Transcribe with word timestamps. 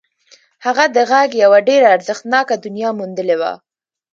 هغه 0.65 0.83
د 0.95 0.97
غږ 1.11 1.29
یوه 1.43 1.59
ډېره 1.69 1.87
ارزښتناکه 1.95 2.53
دنیا 2.65 2.89
موندلې 2.99 3.35
وه 3.41 3.53